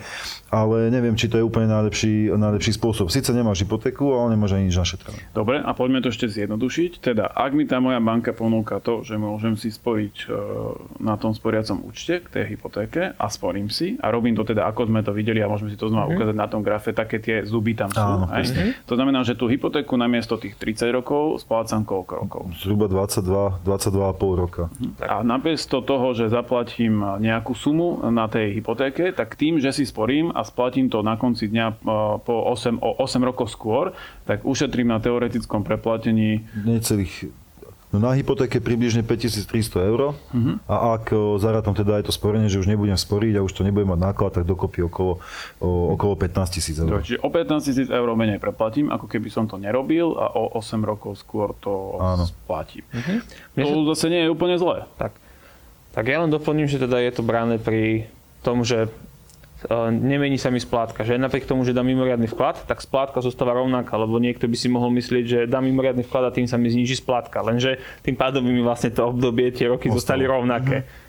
[0.53, 3.09] ale neviem, či to je úplne najlepší, najlepší spôsob.
[3.09, 5.19] Sice nemáš hypotéku, ale nemáš ani nič našetrené.
[5.33, 7.01] Dobre, a poďme to ešte zjednodušiť.
[7.01, 10.27] Teda, ak mi tá moja banka ponúka to, že môžem si spojiť e,
[11.01, 14.93] na tom sporiacom účte k tej hypotéke a sporím si a robím to teda, ako
[14.93, 16.21] sme to videli a môžeme si to znova mm-hmm.
[16.21, 18.05] ukázať na tom grafe, také tie zuby tam sú.
[18.05, 18.45] Áno, aj?
[18.45, 18.71] Mm-hmm.
[18.85, 22.43] To znamená, že tú hypotéku namiesto tých 30 rokov splácam koľko rokov?
[22.61, 24.63] Zhruba 22, 22,5 roka.
[25.01, 30.31] A namiesto toho, že zaplatím nejakú sumu na tej hypotéke, tak tým, že si sporím
[30.35, 31.75] a splatím to na konci dňa e,
[32.23, 33.97] po 8, o 8 rokov skôr,
[34.29, 37.33] tak ušetrím na teoretickom preplatení necelých
[37.95, 40.59] No na hypotéke približne 5300 eur uh-huh.
[40.67, 43.63] a ak o, zarátam teda aj to sporenie, že už nebudem sporiť a už to
[43.63, 45.23] nebudem mať náklad, tak dokopy okolo,
[45.63, 47.07] o, okolo 15 tisíc eur.
[47.07, 50.83] Čiže o 15 tisíc eur menej preplatím, ako keby som to nerobil a o 8
[50.83, 52.27] rokov skôr to Áno.
[52.27, 52.83] splatím.
[52.91, 53.23] Uh-huh.
[53.63, 54.91] To zase nie je úplne zlé.
[54.99, 55.15] Tak.
[55.95, 58.11] Tak ja len doplním, že teda je to bráne pri
[58.43, 58.89] tom, že e,
[59.95, 61.07] nemení sa mi splátka.
[61.07, 64.67] Že napriek tomu, že dám mimoriadný vklad, tak splátka zostáva rovnaká, lebo niekto by si
[64.67, 67.47] mohol myslieť, že dám mimoriadný vklad a tým sa mi zniží splátka.
[67.47, 69.99] Lenže tým pádom by mi vlastne to obdobie, tie roky Ostalo.
[70.03, 70.77] zostali rovnaké.
[70.83, 71.04] Mm-hmm.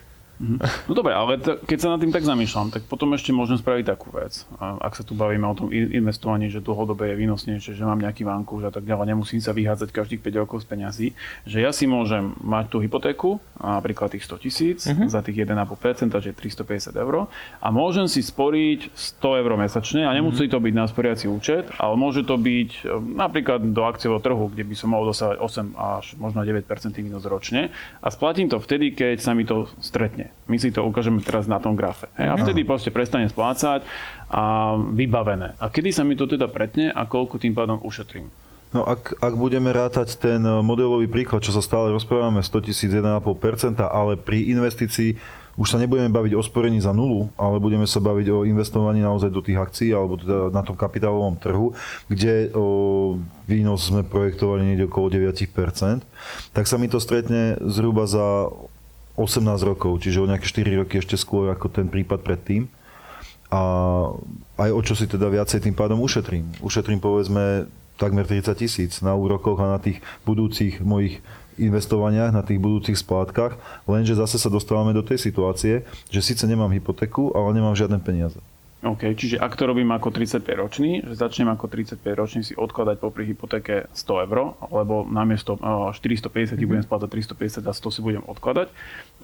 [0.88, 3.86] No dobre, ale t- keď sa nad tým tak zamýšľam, tak potom ešte môžem spraviť
[3.88, 4.44] takú vec.
[4.60, 8.68] Ak sa tu bavíme o tom investovaní, že dlhodobé je výnosnejšie, že mám nejaký vankúš
[8.68, 11.08] a tak ďalej, nemusím sa vyhádzať každých 5 rokov z peňazí,
[11.48, 15.08] že ja si môžem mať tú hypotéku, napríklad tých 100 tisíc uh-huh.
[15.08, 17.32] za tých 1,5%, takže 350 eur
[17.64, 20.60] a môžem si sporiť 100 eur mesačne a nemusí uh-huh.
[20.60, 24.68] to byť na sporiaci účet, ale môže to byť e, napríklad do akciového trhu, kde
[24.68, 26.68] by som mohol dosávať 8 až možno 9%
[27.00, 27.72] výnos ročne
[28.04, 30.50] a splatím to vtedy, keď sa mi to stretne presne.
[30.50, 32.10] My si to ukážeme teraz na tom grafe.
[32.18, 32.28] Hej?
[32.30, 33.86] A vtedy proste prestane splácať
[34.30, 35.58] a vybavené.
[35.62, 38.30] A kedy sa mi to teda pretne a koľko tým pádom ušetrím?
[38.74, 42.92] No ak, ak budeme rátať ten eh, modelový príklad, čo sa stále rozprávame, 100 tisíc
[42.92, 45.16] 1,5%, ale pri investícii
[45.56, 49.32] už sa nebudeme baviť o sporení za nulu, ale budeme sa baviť o investovaní naozaj
[49.32, 51.72] do tých akcií alebo teda na tom kapitálovom trhu,
[52.12, 53.16] kde o,
[53.48, 56.04] výnos sme projektovali niekde okolo 9%,
[56.52, 58.52] tak sa mi to stretne zhruba za
[59.16, 62.68] 18 rokov, čiže o nejaké 4 roky ešte skôr ako ten prípad predtým.
[63.54, 63.62] A
[64.60, 66.60] aj o čo si teda viacej tým pádom ušetrím.
[66.60, 71.24] Ušetrím povedzme takmer 30 tisíc na úrokoch a na tých budúcich mojich
[71.56, 73.56] investovaniach, na tých budúcich splátkach,
[73.88, 78.44] lenže zase sa dostávame do tej situácie, že síce nemám hypotéku, ale nemám žiadne peniaze.
[78.86, 83.02] OK, čiže ak to robím ako 35 ročný, že začnem ako 35 ročný si odkladať
[83.02, 86.70] popri hypotéke 100 eur, alebo namiesto 450 mm-hmm.
[86.70, 88.70] budem splatať 350 a 100 si budem odkladať,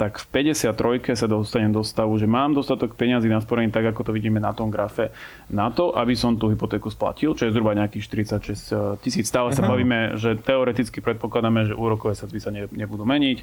[0.02, 0.26] tak v
[0.66, 4.42] 53 sa dostanem do stavu, že mám dostatok peňazí na sporenie, tak ako to vidíme
[4.42, 5.14] na tom grafe,
[5.54, 9.30] na to, aby som tú hypotéku splatil, čo je zhruba nejakých 46 e, tisíc.
[9.30, 13.38] Stále sa bavíme, že teoreticky predpokladáme, že úrokové sadzby sa nebudú meniť,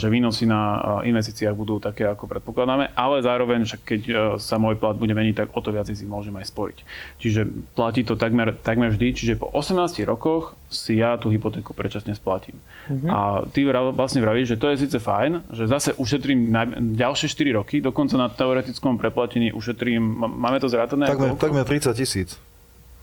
[0.00, 4.80] že výnosy na investíciách budú také, ako predpokladáme, ale zároveň, však keď e, sa môj
[4.80, 6.78] plat bude meniť, tak tak o to viac si môžem aj sporiť.
[7.18, 12.14] Čiže platí to takmer, takmer vždy, čiže po 18 rokoch si ja tú hypotéku predčasne
[12.14, 12.54] splatím.
[12.86, 13.10] Mm-hmm.
[13.10, 13.18] A
[13.50, 17.82] ty vlastne vravíš, že to je síce fajn, že zase ušetrím na ďalšie 4 roky,
[17.82, 21.10] dokonca na teoretickom preplatení ušetrím, máme to zrátané?
[21.10, 22.38] Takmer, takmer 30 tisíc.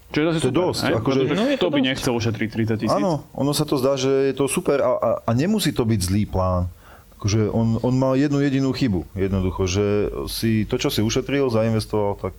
[0.07, 0.83] Čo je zase to je dosť.
[1.03, 1.87] Akože, no, je to by dosť.
[1.91, 2.95] nechcel ušetriť 30 tisíc?
[2.95, 5.99] Áno, ono sa to zdá, že je to super a, a, a nemusí to byť
[5.99, 6.71] zlý plán.
[7.17, 9.85] Akože on, on mal jednu jedinú chybu, jednoducho, že
[10.29, 12.33] si to, čo si ušetril, zainvestoval, tak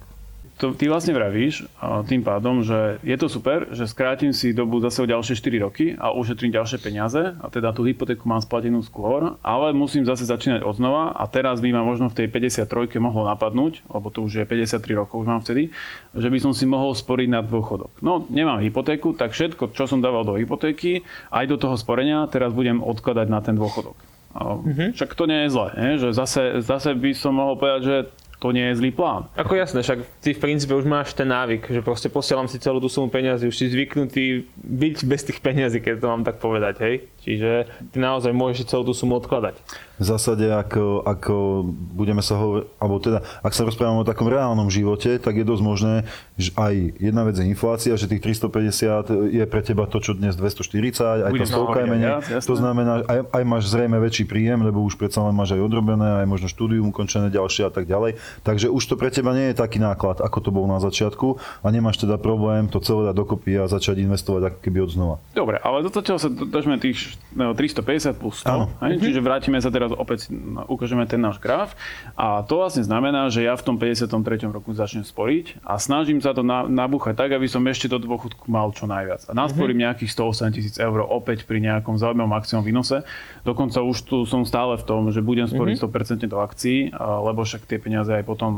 [0.59, 1.71] to ty vlastne vravíš
[2.11, 5.95] tým pádom, že je to super, že skrátim si dobu zase o ďalšie 4 roky
[5.95, 10.67] a ušetrím ďalšie peniaze a teda tú hypotéku mám splatenú skôr, ale musím zase začínať
[10.67, 12.67] od znova a teraz by ma možno v tej 53
[12.99, 15.71] mohlo napadnúť, lebo to už je 53 rokov, už mám vtedy,
[16.19, 18.03] že by som si mohol sporiť na dôchodok.
[18.03, 22.51] No, nemám hypotéku, tak všetko, čo som dával do hypotéky, aj do toho sporenia, teraz
[22.51, 24.08] budem odkladať na ten dôchodok.
[24.37, 24.93] Mm-hmm.
[24.95, 25.93] Však to nie je zle, nie?
[25.97, 27.97] že zase, zase by som mohol povedať, že
[28.39, 29.27] to nie je zlý plán.
[29.35, 32.79] Ako jasné, však ty v princípe už máš ten návyk, že proste posielam si celú
[32.79, 36.75] tú sumu peniazy, už si zvyknutý byť bez tých peniazí, keď to mám tak povedať,
[36.87, 36.95] hej?
[37.29, 39.61] Čiže ty naozaj môžeš celú tú sumu odkladať.
[40.01, 44.73] V zásade, ako, ako budeme sa hovoriť, alebo teda, ak sa rozprávame o takom reálnom
[44.73, 45.95] živote, tak je dosť možné,
[46.41, 50.41] že aj jedna vec je inflácia, že tých 350 je pre teba to, čo dnes
[50.41, 52.09] 240, aj Bude to stovka je menej.
[52.17, 55.61] Ja, to znamená, aj, aj máš zrejme väčší príjem, lebo už predsa len máš aj
[55.61, 58.17] odrobené, aj možno štúdium ukončené ďalšie a tak ďalej.
[58.47, 61.67] Takže už to pre teba nie je taký náklad, ako to bol na začiatku a
[61.69, 65.15] nemáš teda problém to celé dať dokopy a začať investovať ako keby od znova.
[65.35, 68.93] Dobre, ale do toho sa držme tých 350 plus 100, hej?
[69.05, 70.33] čiže vrátime sa teraz opäť
[70.65, 71.77] ukážeme ten náš graf.
[72.17, 74.49] A to vlastne znamená, že ja v tom 53.
[74.49, 78.73] roku začnem sporiť a snažím sa to nabúchať tak, aby som ešte do dôchodku mal
[78.73, 79.29] čo najviac.
[79.29, 80.09] A nasporím mm-hmm.
[80.09, 83.05] nejakých 108 tisíc eur opäť pri nejakom zaujímavom akciom výnose.
[83.45, 86.25] Dokonca už tu som stále v tom, že budem sporiť mm-hmm.
[86.25, 88.57] 100% do akcií, lebo však tie peniaze aj potom,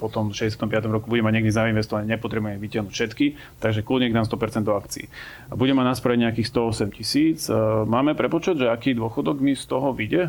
[0.00, 0.64] potom 65.
[0.88, 3.26] roku budem mať niekde zainvestované, nepotrebujem vytiahnuť všetky,
[3.60, 5.12] takže kľudne dám 100% do akcií.
[5.52, 7.38] Budem mať nasporiť nejakých 108 tisíc.
[7.88, 10.28] Máme prepočet, že aký dôchodok mi z toho vyjde?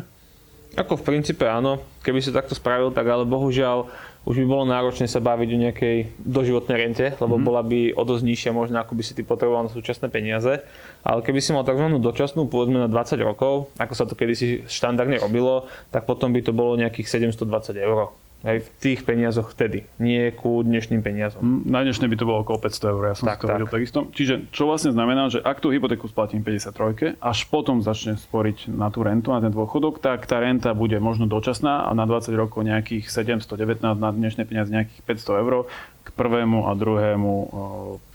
[0.80, 3.84] Ako v princípe áno, keby si takto spravil, tak ale bohužiaľ
[4.24, 7.44] už by bolo náročné sa baviť o nejakej doživotnej rente, lebo mm.
[7.44, 10.64] bola by o dosť nižšia možno, ako by si ty potreboval na súčasné peniaze.
[11.04, 12.00] Ale keby si mal tzv.
[12.00, 16.56] dočasnú, povedzme na 20 rokov, ako sa to kedysi štandardne robilo, tak potom by to
[16.56, 18.08] bolo nejakých 720 eur
[18.40, 21.64] aj v tých peniazoch vtedy, nie ku dnešným peniazom.
[21.68, 23.60] Na dnešné by to bolo okolo 500 eur, ja som tak, to tak.
[23.60, 23.98] vedel takisto.
[24.16, 28.88] Čiže čo vlastne znamená, že ak tú hypotéku splatím 53, až potom začne sporiť na
[28.88, 32.64] tú rentu, na ten dôchodok, tak tá renta bude možno dočasná a na 20 rokov
[32.64, 35.52] nejakých 719, na dnešné peniaze nejakých 500 eur
[36.00, 37.48] k prvému a druhému uh,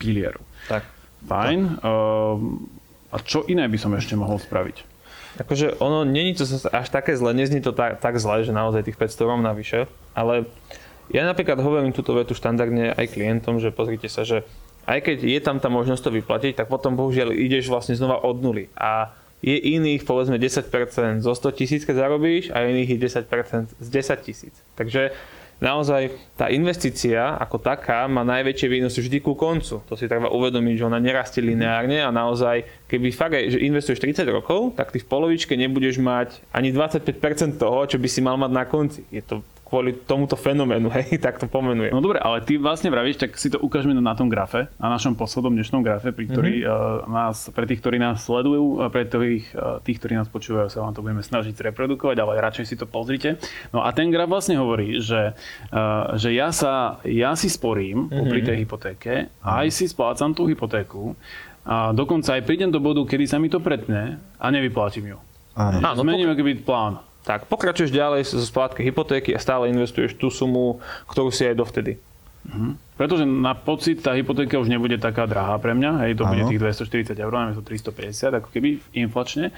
[0.01, 0.41] pilieru.
[0.65, 0.89] Tak.
[1.25, 1.81] Fajn.
[1.81, 1.93] Tak.
[3.15, 4.94] A čo iné by som ešte mohol spraviť?
[5.35, 8.95] Akože ono, není to až také zle, nezní to tak, tak zle, že naozaj tých
[8.95, 9.79] 500 eur navyše,
[10.15, 10.47] ale
[11.11, 14.47] ja napríklad hovorím túto vetu štandardne aj klientom, že pozrite sa, že
[14.85, 18.37] aj keď je tam tá možnosť to vyplatiť, tak potom bohužiaľ ideš vlastne znova od
[18.41, 18.69] nuly.
[18.77, 19.13] A
[19.45, 24.25] je iných, povedzme 10% zo 100 tisíc, keď zarobíš, a iných je 10% z 10
[24.25, 24.55] tisíc.
[24.73, 25.13] Takže
[25.63, 29.81] naozaj tá investícia ako taká má najväčšie výnosy vždy ku koncu.
[29.85, 34.27] To si treba uvedomiť, že ona nerastie lineárne a naozaj, keby fakt, že investuješ 30
[34.29, 38.51] rokov, tak ty v polovičke nebudeš mať ani 25% toho, čo by si mal mať
[38.51, 39.01] na konci.
[39.09, 39.41] Je to
[39.75, 41.91] kvôli tomuto fenoménu, hej, tak to pomenujem.
[41.91, 45.19] No dobre, ale ty vlastne vravíš, tak si to ukážeme na tom grafe, na našom
[45.19, 47.03] poslednom dnešnom grafe, pri ktorý mm-hmm.
[47.03, 50.71] uh, nás, pre tých, ktorí nás sledujú, a pre tých, uh, tých, ktorí nás počúvajú,
[50.71, 53.35] sa vám to budeme snažiť reprodukovať, ale radšej si to pozrite.
[53.75, 55.35] No a ten graf vlastne hovorí, že,
[55.75, 58.31] uh, že ja, sa, ja si sporím mm-hmm.
[58.31, 61.19] pri tej hypotéke, aj si splácam tú hypotéku,
[61.65, 65.19] a dokonca aj prídem do bodu, kedy sa mi to pretne a nevyplatím ju.
[65.57, 65.81] Áno.
[65.97, 67.01] Zmením pok- plán.
[67.25, 70.77] Tak, pokračuješ ďalej zo splátky hypotéky a stále investuješ tú sumu,
[71.09, 71.97] ktorú si aj dovtedy.
[72.45, 72.77] Mhm.
[72.95, 76.31] Pretože na pocit tá hypotéka už nebude taká drahá pre mňa, hej, to ano.
[76.31, 79.51] bude tých 240 eur, namiesto 350, ako keby inflačne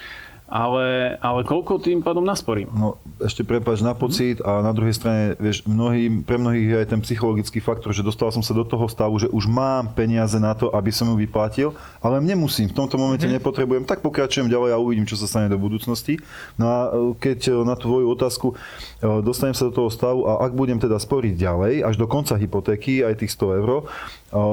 [0.47, 2.71] ale, ale koľko tým pádom nasporím?
[2.71, 6.87] No ešte prepáč na pocit a na druhej strane, vieš, mnohý, pre mnohých je aj
[6.87, 10.55] ten psychologický faktor, že dostal som sa do toho stavu, že už mám peniaze na
[10.55, 13.43] to, aby som ju vyplatil, ale nemusím, v tomto momente mm-hmm.
[13.43, 16.23] nepotrebujem, tak pokračujem ďalej a uvidím, čo sa stane do budúcnosti.
[16.55, 16.79] No a
[17.19, 18.55] keď na tvoju otázku
[19.01, 23.05] dostanem sa do toho stavu a ak budem teda sporiť ďalej, až do konca hypotéky,
[23.05, 23.85] aj tých 100 eur,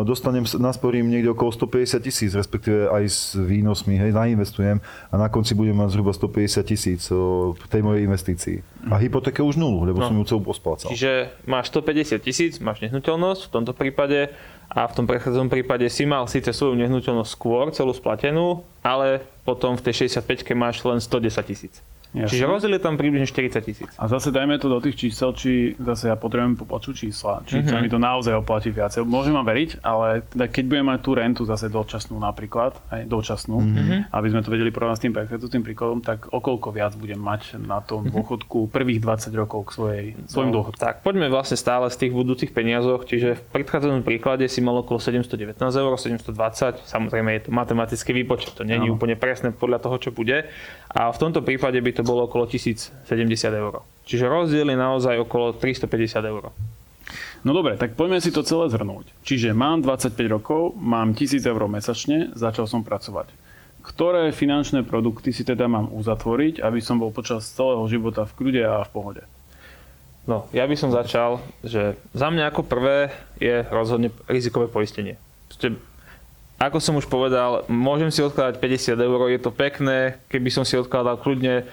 [0.04, 5.56] dostanem, nasporím niekde okolo 150 tisíc, respektíve aj s výnosmi, hej, nainvestujem a na konci
[5.56, 8.56] budem mať zhruba 150 tisíc v tej mojej investícii.
[8.92, 10.12] A hypotéke už nulu, lebo no.
[10.12, 10.92] som ju celú posplácal.
[10.92, 14.28] Čiže máš 150 tisíc, máš nehnuteľnosť v tomto prípade
[14.68, 19.76] a v tom prechádzajúcom prípade si mal síce svoju nehnuteľnosť skôr, celú splatenú, ale potom
[19.76, 21.80] v tej 65 máš len 110 tisíc.
[22.14, 22.30] Jasne.
[22.30, 23.90] Čiže rozdiel je tam približne 40 tisíc.
[23.98, 27.74] A zase dajme to do tých čísel, či zase ja potrebujem počuť čísla, či mm-hmm.
[27.74, 29.02] sa mi to naozaj oplatí viacej.
[29.02, 33.58] Môžem vám veriť, ale teda keď budem mať tú rentu zase dočasnú napríklad, aj dočasnú,
[33.58, 34.14] mm-hmm.
[34.14, 37.82] aby sme to vedeli porovnať s tým predchádzajúcim príkladom, tak okolko viac budem mať na
[37.82, 40.78] tom dôchodku prvých 20 rokov k svojej, svojim No, dôchodku.
[40.78, 45.02] Tak poďme vlastne stále z tých budúcich peniazoch, čiže v predchádzajúcom príklade si mal okolo
[45.02, 48.94] 719 eur, 720, samozrejme je to matematický výpočet, to není Áno.
[48.94, 50.46] úplne presné podľa toho, čo bude.
[50.94, 53.08] A v tomto prípade by to bolo okolo 1070
[53.50, 53.80] eur.
[54.04, 56.52] Čiže rozdiel je naozaj okolo 350 eur.
[57.44, 59.12] No dobre, tak poďme si to celé zhrnúť.
[59.24, 63.28] Čiže mám 25 rokov, mám 1000 eur mesačne, začal som pracovať.
[63.84, 68.62] Ktoré finančné produkty si teda mám uzatvoriť, aby som bol počas celého života v kľude
[68.64, 69.22] a v pohode?
[70.24, 75.20] No, ja by som začal, že za mňa ako prvé je rozhodne rizikové poistenie.
[75.52, 75.76] Proste,
[76.56, 80.80] ako som už povedal, môžem si odkladať 50 eur, je to pekné, keby som si
[80.80, 81.68] odkladal kľudne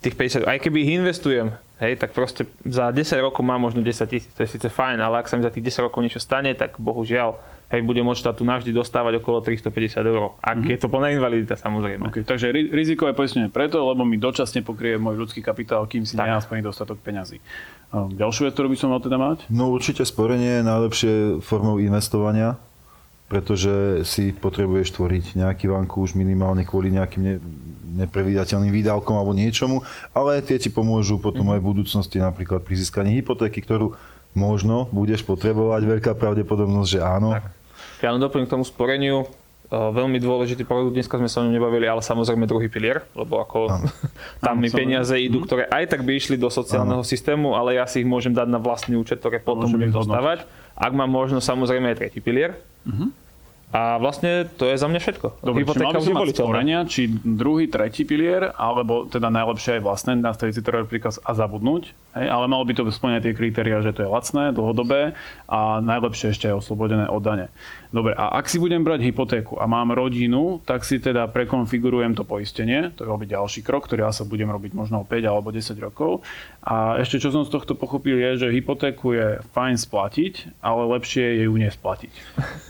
[0.00, 3.92] tých 50, aj keby ich investujem, hej, tak proste za 10 rokov mám možno 10
[4.06, 6.52] tisíc, to je síce fajn, ale ak sa mi za tých 10 rokov niečo stane,
[6.52, 7.36] tak bohužiaľ,
[7.68, 12.08] hej, budem od štátu navždy dostávať okolo 350 eur, ak je to plná invalidita samozrejme.
[12.08, 16.16] Okay, takže ri- rizikové poistenie preto, lebo mi dočasne pokrie môj ľudský kapitál, kým si
[16.16, 16.24] Tak.
[16.26, 17.36] nenasplní dostatok peňazí.
[17.90, 19.50] Um, ďalšiu vec, ktorú by som mal teda mať?
[19.50, 22.56] No určite sporenie je najlepšie formou investovania,
[23.30, 27.38] pretože si potrebuješ tvoriť nejaký vankúš minimálne kvôli nejakým ne,
[28.02, 33.14] neprevídateľným výdavkom alebo niečomu, ale tie ti pomôžu potom aj v budúcnosti napríklad pri získaní
[33.22, 33.94] hypotéky, ktorú
[34.34, 37.38] možno budeš potrebovať, veľká pravdepodobnosť, že áno.
[38.02, 39.30] Ja len doplním k tomu sporeniu.
[39.70, 43.38] Uh, veľmi dôležitý produkt, dneska sme sa o ňom nebavili, ale samozrejme druhý pilier, lebo
[43.38, 43.70] ako
[44.42, 47.86] tam mi Áno, peniaze idú, ktoré aj tak by išli do sociálneho systému, ale ja
[47.86, 50.42] si ich môžem dať na vlastný účet, ktoré potom Môžem budem ich zhodnotiť.
[50.80, 52.56] Ak mám možnosť, samozrejme aj tretí pilier.
[53.70, 55.26] A vlastne to je za mňa všetko.
[55.46, 59.82] Dobre, či mal Hypotéka by som sporenia, či druhý, tretí pilier, alebo teda najlepšie aj
[59.86, 61.94] vlastné, nastaviť si to príkaz a zabudnúť.
[62.10, 65.14] Hej, ale malo by to splňať tie kritéria, že to je lacné, dlhodobé
[65.46, 67.46] a najlepšie ešte aj oslobodené od dane.
[67.94, 72.26] Dobre, a ak si budem brať hypotéku a mám rodinu, tak si teda prekonfigurujem to
[72.26, 75.54] poistenie, to je robiť ďalší krok, ktorý ja sa budem robiť možno o 5 alebo
[75.54, 76.26] 10 rokov.
[76.62, 81.42] A ešte čo som z tohto pochopil je, že hypotéku je fajn splatiť, ale lepšie
[81.42, 82.12] je ju nesplatiť.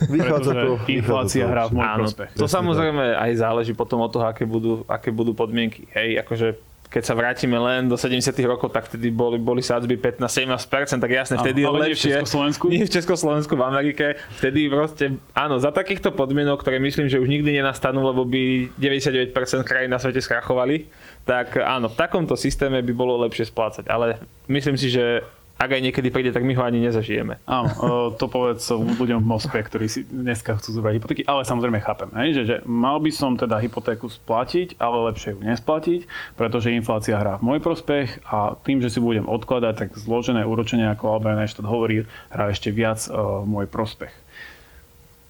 [0.08, 2.28] Vychádza to, inflácia hrá v môj Áno, prospech.
[2.34, 5.86] to samozrejme aj záleží potom od toho, aké budú, aké budú podmienky.
[5.94, 6.58] Hej, akože
[6.90, 11.38] keď sa vrátime len do 70 rokov, tak vtedy boli, boli sadzby 15-17%, tak jasne,
[11.38, 12.10] Áno, vtedy je ale nie v lepšie.
[12.18, 12.64] Československu?
[12.74, 14.06] Nie v Československu, v Amerike.
[14.42, 19.30] Vtedy proste, áno, za takýchto podmienok, ktoré myslím, že už nikdy nenastanú, lebo by 99%
[19.62, 20.90] krajín na svete skrachovali,
[21.22, 23.86] tak áno, v takomto systéme by bolo lepšie splácať.
[23.86, 24.18] Ale
[24.50, 25.22] myslím si, že
[25.60, 27.36] ak aj niekedy príde, tak my ho ani nezažijeme.
[27.44, 27.68] Áno,
[28.16, 32.40] to povedz ľuďom v Mospe, ktorí si dneska chcú zobrať hypotéky, ale samozrejme chápem, hej,
[32.40, 36.00] že, že mal by som teda hypotéku splatiť, ale lepšie ju nesplatiť,
[36.40, 40.88] pretože inflácia hrá v môj prospech a tým, že si budem odkladať, tak zložené úročenie,
[40.88, 44.16] ako Albert Einstein hovorí, hrá ešte viac v môj prospech.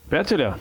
[0.06, 0.54] Priatelia,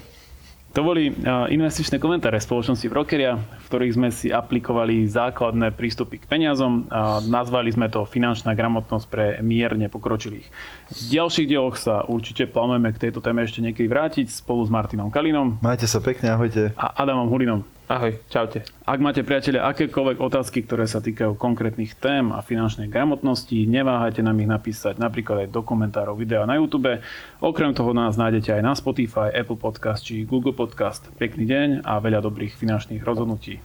[0.70, 6.30] to boli uh, investičné komentáre spoločnosti Brokeria, v ktorých sme si aplikovali základné prístupy k
[6.30, 10.46] peniazom a nazvali sme to finančná gramotnosť pre mierne pokročilých.
[10.94, 15.10] V ďalších dieloch sa určite plánujeme k tejto téme ešte niekedy vrátiť spolu s Martinom
[15.10, 16.72] Kalinom Majte sa pekne, ahojte.
[16.78, 17.79] a Adamom Hulinom.
[17.90, 18.62] Ahoj, čaute.
[18.86, 24.38] Ak máte priatelia akékoľvek otázky, ktoré sa týkajú konkrétnych tém a finančnej gramotnosti, neváhajte nám
[24.38, 27.02] ich napísať napríklad aj do komentárov videa na YouTube.
[27.42, 31.10] Okrem toho nás nájdete aj na Spotify, Apple Podcast či Google Podcast.
[31.18, 33.58] Pekný deň a veľa dobrých finančných rozhodnutí.